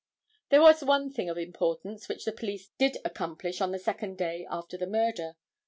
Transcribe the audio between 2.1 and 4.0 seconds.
the police did accomplish on the